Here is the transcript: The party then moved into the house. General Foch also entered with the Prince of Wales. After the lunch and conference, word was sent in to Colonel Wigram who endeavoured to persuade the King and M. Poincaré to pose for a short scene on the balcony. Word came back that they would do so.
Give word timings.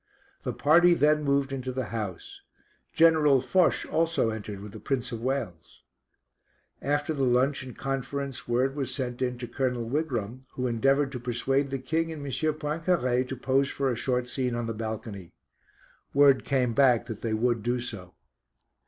The 0.41 0.51
party 0.53 0.95
then 0.95 1.21
moved 1.23 1.53
into 1.53 1.71
the 1.71 1.85
house. 1.93 2.41
General 2.91 3.39
Foch 3.39 3.85
also 3.85 4.31
entered 4.31 4.59
with 4.59 4.71
the 4.71 4.79
Prince 4.79 5.11
of 5.11 5.21
Wales. 5.21 5.83
After 6.81 7.13
the 7.13 7.21
lunch 7.21 7.61
and 7.61 7.77
conference, 7.77 8.47
word 8.47 8.75
was 8.75 8.91
sent 8.91 9.21
in 9.21 9.37
to 9.37 9.47
Colonel 9.47 9.83
Wigram 9.87 10.47
who 10.53 10.65
endeavoured 10.65 11.11
to 11.11 11.19
persuade 11.19 11.69
the 11.69 11.77
King 11.77 12.11
and 12.11 12.25
M. 12.25 12.31
Poincaré 12.31 13.27
to 13.27 13.35
pose 13.35 13.69
for 13.69 13.91
a 13.91 13.95
short 13.95 14.27
scene 14.27 14.55
on 14.55 14.65
the 14.65 14.73
balcony. 14.73 15.33
Word 16.15 16.43
came 16.45 16.73
back 16.73 17.05
that 17.05 17.21
they 17.21 17.35
would 17.35 17.61
do 17.61 17.79
so. 17.79 18.15